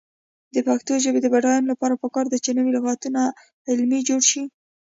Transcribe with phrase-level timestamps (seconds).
[0.53, 3.21] د پښتو ژبې د بډاینې لپاره پکار ده چې نوي لغتونه
[3.71, 4.43] علمي جوړ شي.